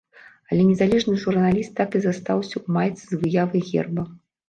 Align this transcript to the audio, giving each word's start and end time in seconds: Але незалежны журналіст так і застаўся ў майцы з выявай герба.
Але 0.55 0.63
незалежны 0.69 1.17
журналіст 1.25 1.71
так 1.81 1.89
і 2.01 2.03
застаўся 2.07 2.53
ў 2.59 2.65
майцы 2.81 3.01
з 3.07 3.13
выявай 3.25 3.61
герба. 3.73 4.13